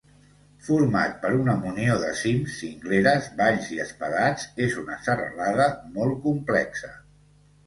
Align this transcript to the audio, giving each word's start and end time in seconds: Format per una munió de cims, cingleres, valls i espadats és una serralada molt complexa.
Format 0.67 1.11
per 1.25 1.29
una 1.39 1.53
munió 1.65 1.97
de 2.03 2.09
cims, 2.21 2.55
cingleres, 2.61 3.27
valls 3.43 3.69
i 3.77 3.77
espadats 3.85 4.47
és 4.69 4.75
una 4.85 4.99
serralada 5.11 5.69
molt 6.01 6.19
complexa. 6.27 6.91